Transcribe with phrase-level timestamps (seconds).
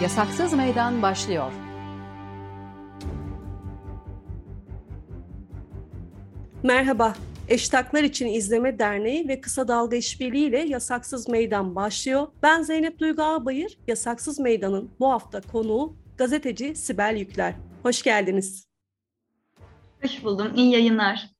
[0.00, 1.52] Yasaksız Meydan başlıyor.
[6.62, 7.14] Merhaba,
[7.48, 12.26] Eştaklar İçin İzleme Derneği ve Kısa Dalga İşbirliği ile Yasaksız Meydan başlıyor.
[12.42, 17.54] Ben Zeynep Duygu Ağbayır, Yasaksız Meydan'ın bu hafta konuğu gazeteci Sibel Yükler.
[17.82, 18.68] Hoş geldiniz.
[20.02, 21.30] Hoş buldum, iyi yayınlar.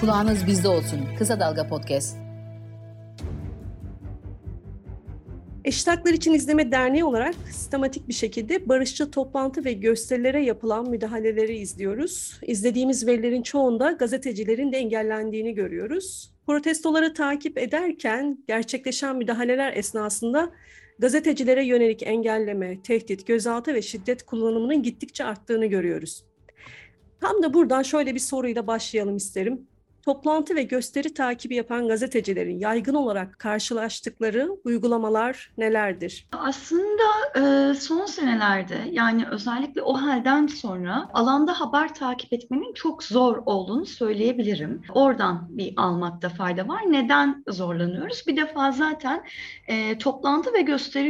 [0.00, 1.00] Kulağınız bizde olsun.
[1.18, 2.21] Kısa Dalga Podcast.
[5.72, 12.40] Eşitaklar İçin İzleme Derneği olarak sistematik bir şekilde barışçı toplantı ve gösterilere yapılan müdahaleleri izliyoruz.
[12.42, 16.34] İzlediğimiz verilerin çoğunda gazetecilerin de engellendiğini görüyoruz.
[16.46, 20.52] Protestoları takip ederken gerçekleşen müdahaleler esnasında
[20.98, 26.24] gazetecilere yönelik engelleme, tehdit, gözaltı ve şiddet kullanımının gittikçe arttığını görüyoruz.
[27.20, 29.66] Tam da buradan şöyle bir soruyla başlayalım isterim
[30.02, 36.26] toplantı ve gösteri takibi yapan gazetecilerin yaygın olarak karşılaştıkları uygulamalar nelerdir?
[36.32, 37.02] Aslında
[37.36, 43.86] e, son senelerde yani özellikle o halden sonra alanda haber takip etmenin çok zor olduğunu
[43.86, 44.82] söyleyebilirim.
[44.94, 46.82] Oradan bir almakta fayda var.
[46.86, 48.24] Neden zorlanıyoruz?
[48.26, 49.24] Bir defa zaten
[49.66, 51.08] e, toplantı ve gösteri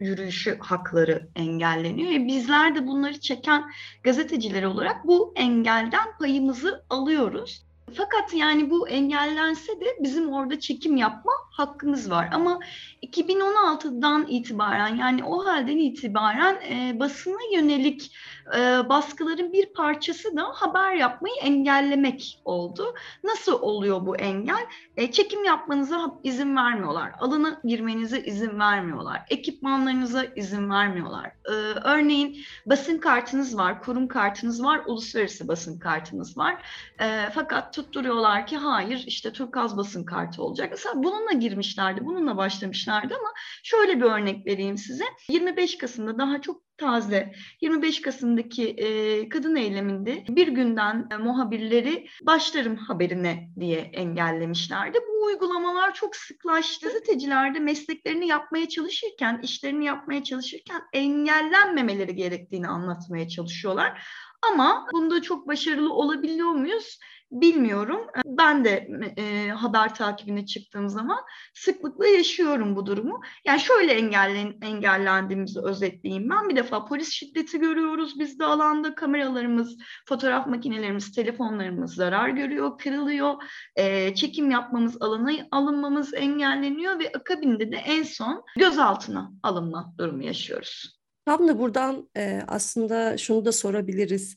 [0.00, 2.12] yürüyüşü hakları engelleniyor.
[2.12, 3.70] E, bizler de bunları çeken
[4.02, 7.67] gazeteciler olarak bu engelden payımızı alıyoruz.
[7.94, 12.28] Fakat yani bu engellense de bizim orada çekim yapma hakkımız var.
[12.32, 12.60] Ama
[13.02, 18.16] 2016'dan itibaren yani o halden itibaren e, basına yönelik
[18.56, 22.94] e, baskıların bir parçası da haber yapmayı engellemek oldu.
[23.24, 24.66] Nasıl oluyor bu engel?
[24.96, 27.12] E, çekim yapmanıza izin vermiyorlar.
[27.18, 29.22] Alana girmenize izin vermiyorlar.
[29.30, 31.26] Ekipmanlarınıza izin vermiyorlar.
[31.26, 31.52] E,
[31.84, 36.62] örneğin basın kartınız var, kurum kartınız var, uluslararası basın kartınız var.
[37.00, 40.68] E, fakat tutturuyorlar ki hayır işte Turkaz basın kartı olacak.
[40.70, 43.32] Mesela bununla girmişlerdi, bununla başlamışlardı ama
[43.62, 45.04] şöyle bir örnek vereyim size.
[45.28, 48.00] 25 Kasım'da daha çok taze 25
[48.38, 54.98] Kasım'daki e, kadın eyleminde bir günden e, muhabirleri başlarım haberine diye engellemişlerdi.
[55.08, 56.86] Bu uygulamalar çok sıklaştı.
[56.86, 64.02] Gazeteciler de mesleklerini yapmaya çalışırken, işlerini yapmaya çalışırken engellenmemeleri gerektiğini anlatmaya çalışıyorlar.
[64.50, 66.98] Ama bunda çok başarılı olabiliyor muyuz?
[67.30, 68.00] Bilmiyorum.
[68.26, 71.18] Ben de e, haber takibine çıktığım zaman
[71.54, 73.20] sıklıkla yaşıyorum bu durumu.
[73.46, 76.48] Yani şöyle engellen, engellendiğimizi özetleyeyim ben.
[76.48, 78.94] Bir defa polis şiddeti görüyoruz biz de alanda.
[78.94, 79.76] Kameralarımız,
[80.08, 83.34] fotoğraf makinelerimiz, telefonlarımız zarar görüyor, kırılıyor.
[83.76, 90.98] E, çekim yapmamız, alana alınmamız engelleniyor ve akabinde de en son gözaltına alınma durumu yaşıyoruz.
[91.26, 94.36] Tam da buradan e, aslında şunu da sorabiliriz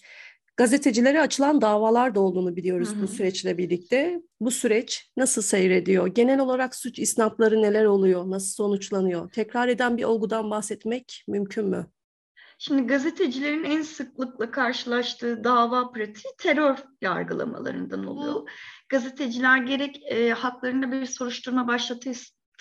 [0.57, 3.01] gazetecilere açılan davalar da olduğunu biliyoruz hı hı.
[3.01, 4.21] bu süreçle birlikte.
[4.39, 6.07] Bu süreç nasıl seyrediyor?
[6.07, 8.29] Genel olarak suç isnapları neler oluyor?
[8.29, 9.31] Nasıl sonuçlanıyor?
[9.31, 11.87] Tekrar eden bir olgudan bahsetmek mümkün mü?
[12.63, 18.49] Şimdi gazetecilerin en sıklıkla karşılaştığı dava pratiği terör yargılamalarından oluyor.
[18.89, 21.67] Gazeteciler gerek e, haklarında bir soruşturma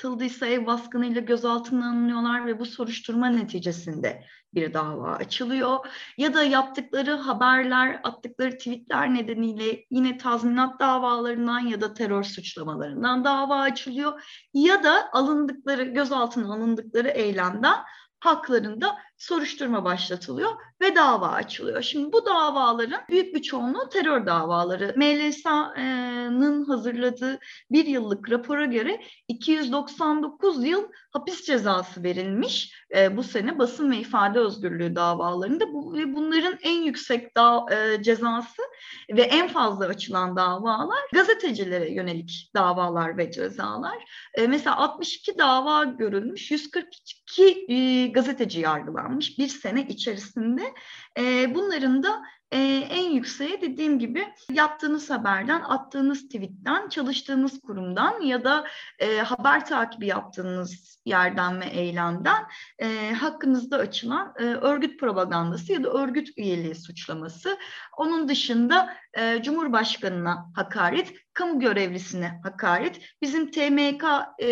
[0.00, 4.24] başlatıldıysa ev baskınıyla gözaltına alınıyorlar ve bu soruşturma neticesinde
[4.54, 5.86] bir dava açılıyor.
[6.16, 13.60] Ya da yaptıkları haberler, attıkları tweetler nedeniyle yine tazminat davalarından ya da terör suçlamalarından dava
[13.60, 14.22] açılıyor.
[14.54, 17.76] Ya da alındıkları, gözaltına alındıkları eylemden
[18.20, 20.50] haklarında soruşturma başlatılıyor
[20.80, 21.82] ve dava açılıyor.
[21.82, 24.94] Şimdi bu davaların büyük bir çoğunluğu terör davaları.
[24.96, 27.38] MLSA'nın hazırladığı
[27.70, 34.38] bir yıllık rapora göre 299 yıl hapis cezası verilmiş e, bu sene basın ve ifade
[34.38, 38.62] özgürlüğü davalarında bu, ve bunların en yüksek da, e, cezası
[39.10, 44.28] ve en fazla açılan davalar gazetecilere yönelik davalar ve cezalar.
[44.34, 50.74] E, mesela 62 dava görülmüş, 142 e, gazeteci yargılanmış bir sene içerisinde.
[51.18, 52.22] E, bunların da
[52.52, 52.58] e,
[52.90, 58.66] en yükseğe dediğim gibi yaptığınız haberden, attığınız tweetten, çalıştığınız kurumdan ya da
[58.98, 62.44] e, haber takibi yaptığınız yerden ve eylemden
[62.78, 67.58] e, hakkınızda açılan e, örgüt propagandası ya da örgüt üyeliği suçlaması.
[67.96, 74.04] Onun dışında e, Cumhurbaşkanına hakaret, kamu görevlisine hakaret, bizim TMK
[74.38, 74.46] e,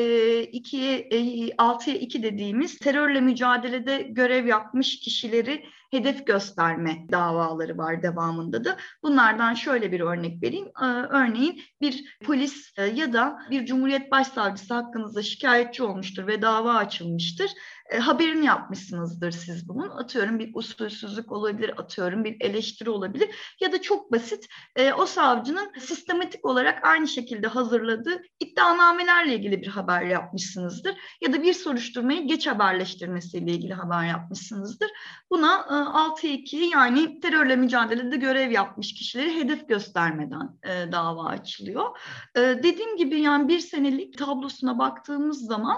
[0.44, 1.19] 2'ye e,
[1.49, 8.76] 6'ya 2 dediğimiz terörle mücadelede görev yapmış kişileri hedef gösterme davaları var devamında da.
[9.02, 10.67] Bunlardan şöyle bir örnek vereyim.
[10.82, 16.75] Ee, örneğin bir polis e, ya da bir Cumhuriyet Başsavcısı hakkınızda şikayetçi olmuştur ve dava
[16.75, 17.50] açılmıştır.
[17.90, 19.88] e, haberini yapmışsınızdır siz bunun.
[19.88, 23.29] Atıyorum bir usulsüzlük olabilir, atıyorum bir eleştiri olabilir
[23.61, 24.46] ya da çok basit
[24.76, 31.43] e, o savcının sistematik olarak aynı şekilde hazırladığı iddianamelerle ilgili bir haber yapmışsınızdır ya da
[31.43, 34.88] bir soruşturmayı geç haberleştirmesiyle ilgili haber yapmışsınızdır.
[35.31, 41.85] Buna 6-2 yani terörle mücadelede görev yapmış kişileri hedef göstermeden e, dava açılıyor.
[42.35, 45.77] E, dediğim gibi yani bir senelik tablosuna baktığımız zaman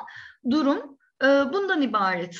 [0.50, 2.36] durum e, bundan ibaret.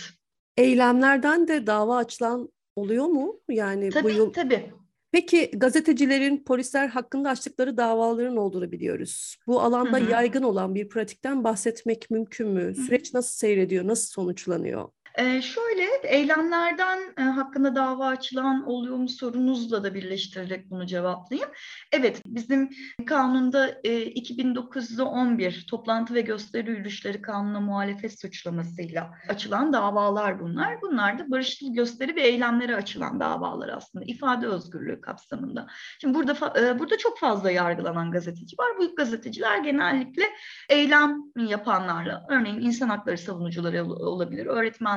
[0.56, 3.40] Eylemlerden de dava açılan oluyor mu?
[3.48, 4.72] Yani tabii, bu yıl Tabii.
[5.12, 9.36] Peki gazetecilerin polisler hakkında açtıkları davaların olduğunu biliyoruz.
[9.46, 10.10] Bu alanda Hı hı.
[10.10, 12.74] yaygın olan bir pratikten bahsetmek mümkün mü?
[12.74, 14.88] Süreç nasıl seyrediyor, nasıl sonuçlanıyor?
[15.18, 21.50] Ee, şöyle eylemlerden e, hakkında dava açılan oluyor mu sorunuzla da birleştirerek bunu cevaplayayım.
[21.92, 22.70] Evet bizim
[23.06, 30.82] kanunda e, 2911 toplantı ve gösteri yürüyüşleri kanuna muhalefet suçlamasıyla açılan davalar bunlar.
[30.82, 35.66] Bunlar da barışçıl gösteri ve eylemlere açılan davalar aslında ifade özgürlüğü kapsamında.
[36.00, 38.68] Şimdi burada fa- e, burada çok fazla yargılanan gazeteci var.
[38.78, 40.24] Bu gazeteciler genellikle
[40.68, 44.46] eylem yapanlarla örneğin insan hakları savunucuları ol- olabilir,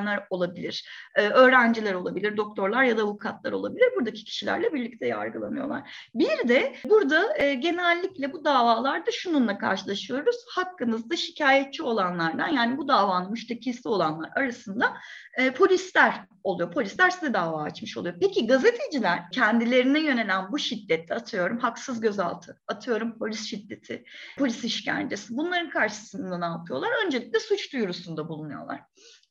[0.04, 3.90] öğretmenler olabilir, e, öğrenciler olabilir, doktorlar ya da avukatlar olabilir.
[3.96, 6.10] Buradaki kişilerle birlikte yargılanıyorlar.
[6.16, 10.36] Bir de burada e, genellikle bu davalarda şununla karşılaşıyoruz.
[10.56, 14.94] Hakkınızda şikayetçi olanlardan yani bu davanın müştekisi olanlar arasında
[15.38, 16.72] e, polisler oluyor.
[16.72, 18.16] Polisler size dava açmış oluyor.
[18.22, 24.04] Peki gazeteciler kendilerine yönelen bu şiddette atıyorum haksız gözaltı, atıyorum polis şiddeti,
[24.38, 26.90] polis işkencesi bunların karşısında ne yapıyorlar?
[27.06, 28.82] Öncelikle suç duyurusunda bulunuyorlar.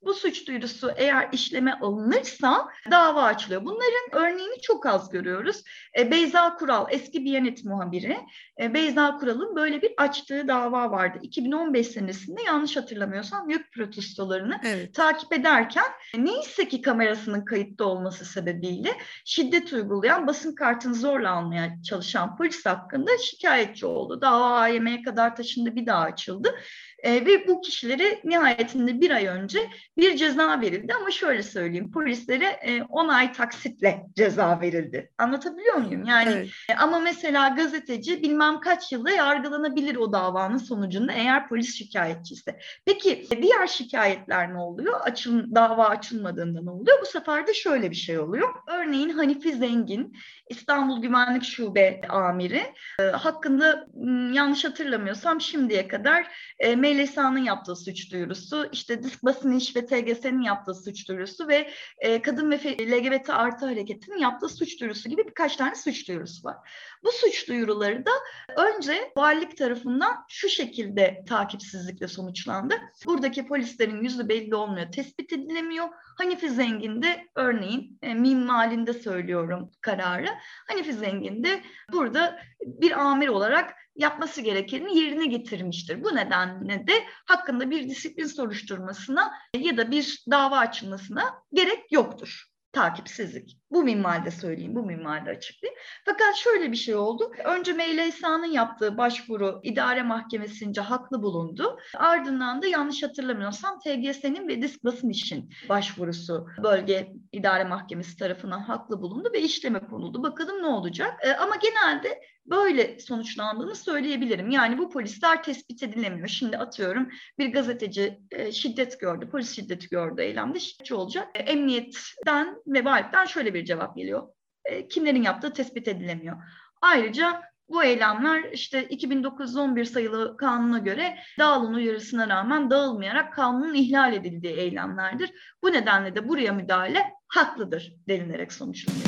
[0.02, 3.64] Bu suç duyurusu eğer işleme alınırsa dava açılıyor.
[3.64, 5.62] Bunların örneğini çok az görüyoruz.
[5.98, 8.18] E, Beyza Kural eski Biyanet muhabiri.
[8.60, 11.18] E, Beyza Kural'ın böyle bir açtığı dava vardı.
[11.22, 14.94] 2015 senesinde yanlış hatırlamıyorsam YÖK protestolarını Evet.
[14.94, 15.84] takip ederken
[16.16, 18.92] neyse ki kamerasının kayıtta olması sebebiyle
[19.24, 24.20] şiddet uygulayan basın kartını zorla almaya çalışan polis hakkında şikayetçi oldu.
[24.20, 26.54] Dava AYM'ye kadar taşındı bir daha açıldı.
[27.02, 32.46] E, ve bu kişilere nihayetinde bir ay önce bir ceza verildi ama şöyle söyleyeyim polislere
[32.46, 35.10] e, 10 ay taksitle ceza verildi.
[35.18, 36.04] Anlatabiliyor muyum?
[36.04, 36.48] Yani Evet.
[36.68, 42.58] e, ama mesela gazeteci bilmem kaç yılda yargılanabilir o davanın sonucunda eğer polis şikayetçiyse.
[42.86, 45.00] Peki e, diğer şikayetler ne oluyor?
[45.00, 46.98] Açıl, dava açılmadığında ne oluyor?
[47.02, 48.48] Bu sefer de şöyle bir şey oluyor.
[48.66, 50.16] Örneğin Hanifi Zengin
[50.50, 52.62] İstanbul Güvenlik Şube amiri
[53.00, 53.86] e, hakkında
[54.32, 56.26] yanlış hatırlamıyorsam şimdiye kadar
[56.58, 61.70] e, MLSA'nın yaptığı suç duyurusu, işte Disk Basın İş ve TGS'nin yaptığı suç duyurusu ve
[61.98, 66.56] e, Kadın ve LGBT artı hareketinin yaptığı suç duyurusu gibi birkaç tane suç duyurusu var.
[67.04, 68.10] Bu suç duyuruları da
[68.56, 72.74] önce valilik tarafından şu şekilde takipsizlikle sonuçlandı.
[73.06, 75.88] Buradaki polislerin yüzü belli olmuyor, tespit edilemiyor.
[76.18, 80.28] Hanifi Zengin de örneğin e, minvalinde söylüyorum kararı.
[80.68, 81.62] Hanifi Zengin de
[81.92, 86.04] burada bir amir olarak yapması gerekeni yerine getirmiştir.
[86.04, 86.92] Bu nedenle de
[87.24, 92.44] hakkında bir disiplin soruşturmasına ya da bir dava açılmasına gerek yoktur.
[92.72, 93.61] Takipsizlik.
[93.72, 95.80] Bu minvalde söyleyeyim, bu minvalde açıklayayım.
[96.04, 97.32] Fakat şöyle bir şey oldu.
[97.44, 101.78] Önce MLSA'nın yaptığı başvuru idare mahkemesince haklı bulundu.
[101.96, 109.02] Ardından da yanlış hatırlamıyorsam TGS'nin ve Disk Basın İş'in başvurusu bölge idare mahkemesi tarafından haklı
[109.02, 110.22] bulundu ve işleme konuldu.
[110.22, 111.20] Bakalım ne olacak?
[111.22, 114.50] Ee, ama genelde böyle sonuçlandığını söyleyebilirim.
[114.50, 116.28] Yani bu polisler tespit edilemiyor.
[116.28, 117.08] Şimdi atıyorum
[117.38, 121.28] bir gazeteci e, şiddet gördü, polis şiddeti gördü eylemde şiddetçi olacak.
[121.34, 124.28] E, emniyetten ve valipten şöyle bir cevap geliyor.
[124.64, 126.36] E, kimlerin yaptığı tespit edilemiyor.
[126.82, 134.54] Ayrıca bu eylemler işte 2911 sayılı kanuna göre dağılın uyarısına rağmen dağılmayarak kanunun ihlal edildiği
[134.54, 135.30] eylemlerdir.
[135.62, 139.06] Bu nedenle de buraya müdahale haklıdır denilerek sonuçlanıyor.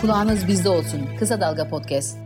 [0.00, 1.00] Kulağınız bizde olsun.
[1.18, 2.25] Kısa Dalga Podcast.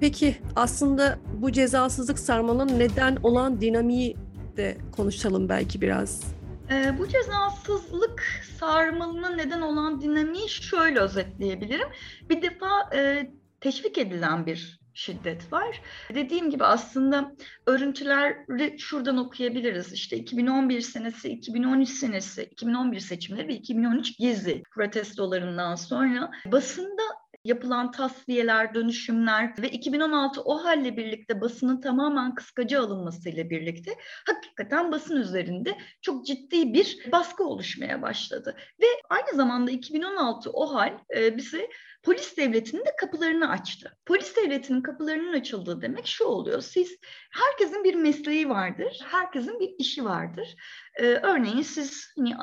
[0.00, 4.16] Peki aslında bu cezasızlık sarmalının neden olan dinamiği
[4.56, 6.34] de konuşalım belki biraz.
[6.70, 11.88] Ee, bu cezasızlık sarmalına neden olan dinamiği şöyle özetleyebilirim.
[12.28, 13.30] Bir defa e,
[13.60, 15.82] teşvik edilen bir şiddet var.
[16.14, 19.92] Dediğim gibi aslında örüntüleri şuradan okuyabiliriz.
[19.92, 27.02] İşte 2011 senesi, 2013 senesi, 2011 seçimleri ve 2013 gezi protestolarından sonra basında
[27.44, 33.94] yapılan tasfiyeler, dönüşümler ve 2016 o halle birlikte basının tamamen kıskacı alınmasıyla birlikte
[34.26, 38.56] hakikaten basın üzerinde çok ciddi bir baskı oluşmaya başladı.
[38.80, 41.68] Ve aynı zamanda 2016 o hal e, bize
[42.02, 43.96] polis devletinin de kapılarını açtı.
[44.06, 46.60] Polis devletinin kapılarının açıldığı demek şu oluyor.
[46.60, 46.96] Siz
[47.30, 50.56] herkesin bir mesleği vardır, herkesin bir işi vardır.
[50.94, 52.34] Ee, örneğin siz hani,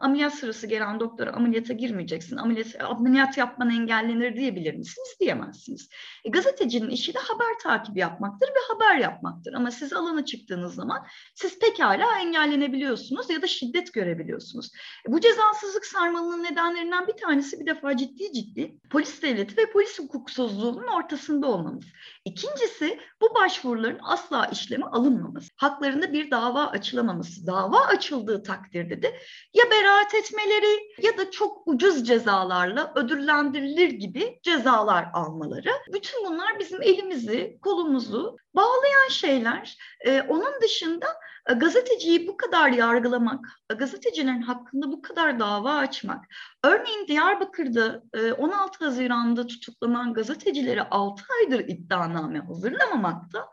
[0.00, 5.16] ameliyat sırası gelen doktora ameliyata girmeyeceksin, ameliyat, ameliyat yapman engellenir diyebilir misiniz?
[5.20, 5.88] Diyemezsiniz.
[6.24, 9.52] E, gazetecinin işi de haber takibi yapmaktır ve haber yapmaktır.
[9.52, 14.70] Ama siz alana çıktığınız zaman siz pekala engellenebiliyorsunuz ya da şiddet görebiliyorsunuz.
[15.08, 19.98] E, bu cezasızlık sarmalının nedenlerinden bir tanesi bir defa ciddi ciddi polis devleti ve polis
[19.98, 21.84] hukuksuzluğunun ortasında olmamız.
[22.24, 25.48] İkincisi bu başvuruların asla işleme alınmaması.
[25.56, 27.46] Haklarında bir dava açılamaması.
[27.46, 29.06] Dava açıldığı takdirde de
[29.54, 35.70] ya beraat etmeleri ya da çok ucuz cezalarla ödüllendirilir gibi cezalar almaları.
[35.92, 39.76] Bütün bunlar bizim elimizi, kolumuzu bağlayan şeyler.
[40.06, 41.06] Ee, onun dışında
[41.52, 46.24] gazeteciyi bu kadar yargılamak, e, gazetecilerin hakkında bu kadar dava açmak,
[46.64, 48.02] örneğin Diyarbakır'da
[48.38, 53.50] 16 e, Haziran'da tutuklanan gazetecileri 6 aydır iddianame hazırlamamakta,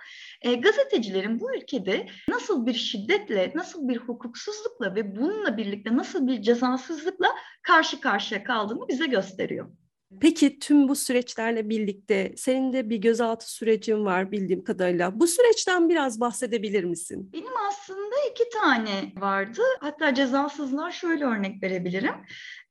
[0.59, 7.27] gazetecilerin bu ülkede nasıl bir şiddetle, nasıl bir hukuksuzlukla ve bununla birlikte nasıl bir cezasızlıkla
[7.61, 9.80] karşı karşıya kaldığını bize gösteriyor.
[10.19, 15.19] Peki tüm bu süreçlerle birlikte senin de bir gözaltı sürecin var bildiğim kadarıyla.
[15.19, 17.29] Bu süreçten biraz bahsedebilir misin?
[17.33, 19.61] Benim aslında iki tane vardı.
[19.79, 22.15] Hatta cezasızlar şöyle örnek verebilirim.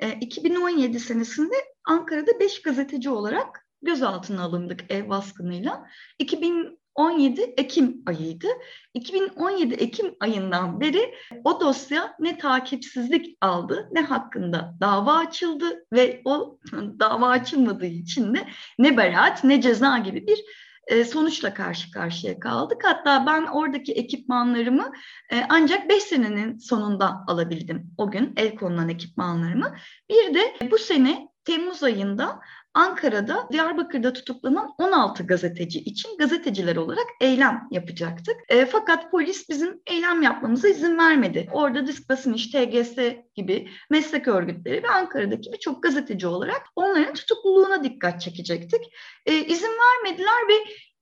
[0.01, 1.55] E, 2017 senesinde
[1.85, 5.87] Ankara'da beş gazeteci olarak gözaltına alındık ev baskınıyla.
[6.19, 8.47] 2000 17 Ekim ayıydı.
[8.95, 16.59] 2017 Ekim ayından beri o dosya ne takipsizlik aldı ne hakkında dava açıldı ve o
[16.73, 20.45] dava açılmadığı için de ne beraat ne ceza gibi bir
[20.87, 22.83] e, sonuçla karşı karşıya kaldık.
[22.85, 24.93] Hatta ben oradaki ekipmanlarımı
[25.33, 29.77] e, ancak 5 senenin sonunda alabildim o gün el konulan ekipmanlarımı.
[30.11, 32.41] Bir de bu sene Temmuz ayında
[32.75, 38.37] Ankara'da Diyarbakır'da tutuklanan 16 gazeteci için gazeteciler olarak eylem yapacaktık.
[38.49, 41.49] E, fakat polis bizim eylem yapmamıza izin vermedi.
[41.53, 42.97] Orada Disk Basın İş, TGS
[43.35, 48.81] gibi meslek örgütleri ve Ankara'daki birçok gazeteci olarak onların tutukluluğuna dikkat çekecektik.
[49.27, 50.55] E, izin vermediler ve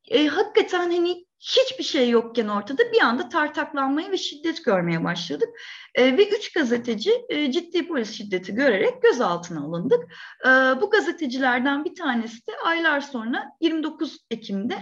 [0.09, 5.49] e, hakikaten hani hiçbir şey yokken ortada bir anda tartaklanmaya ve şiddet görmeye başladık.
[5.99, 10.13] E, ve üç gazeteci e, ciddi polis şiddeti görerek gözaltına alındık.
[10.47, 10.49] E,
[10.81, 14.75] bu gazetecilerden bir tanesi de aylar sonra 29 Ekim'de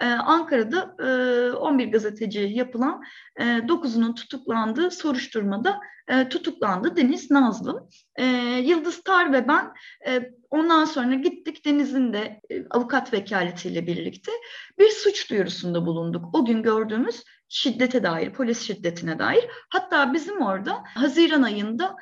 [0.00, 3.02] e, Ankara'da e, 11 gazeteci yapılan
[3.36, 7.88] e, 9'unun tutuklandığı soruşturmada e, tutuklandı Deniz Nazlı.
[8.16, 8.24] E,
[8.64, 9.72] Yıldız Tar ve ben
[10.08, 14.32] e, ondan sonra gittik Deniz'in de e, avukat vekaletiyle birlikte
[14.78, 16.24] bir suç duyurusunda bulunduk.
[16.32, 19.44] O gün gördüğümüz şiddete dair, polis şiddetine dair.
[19.68, 21.96] Hatta bizim orada Haziran ayında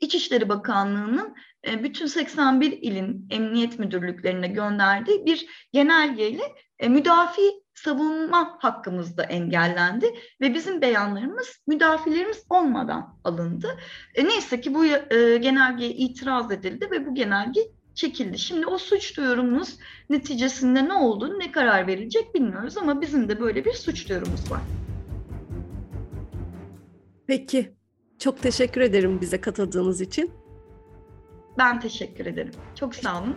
[0.00, 1.34] İçişleri Bakanlığı'nın
[1.66, 6.42] e, bütün 81 ilin emniyet müdürlüklerine gönderdiği bir genelgeyle
[6.78, 7.42] e, müdafi
[7.74, 13.78] savunma hakkımız da engellendi ve bizim beyanlarımız müdafilerimiz olmadan alındı.
[14.14, 14.84] E, neyse ki bu
[15.40, 17.60] genelgeye itiraz edildi ve bu genelge
[17.94, 18.38] çekildi.
[18.38, 19.76] Şimdi o suç duyurumuz
[20.10, 24.60] neticesinde ne oldu, ne karar verilecek bilmiyoruz ama bizim de böyle bir suç duyurumuz var.
[27.26, 27.72] Peki,
[28.18, 30.30] çok teşekkür ederim bize katıldığınız için.
[31.58, 32.52] Ben teşekkür ederim.
[32.74, 33.36] Çok sağ olun.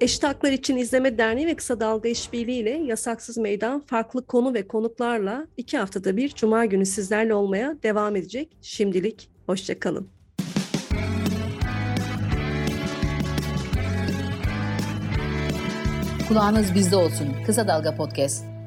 [0.00, 4.68] Eşit Haklar İçin İzleme Derneği ve Kısa Dalga İşbirliği ile Yasaksız Meydan farklı konu ve
[4.68, 8.56] konuklarla iki haftada bir Cuma günü sizlerle olmaya devam edecek.
[8.62, 10.10] Şimdilik hoşçakalın.
[16.28, 17.28] Kulağınız bizde olsun.
[17.46, 18.57] Kısa Dalga Podcast.